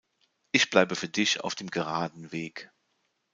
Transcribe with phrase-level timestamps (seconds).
[0.51, 2.71] Ich bleibe für dich auf dem geraden Weg.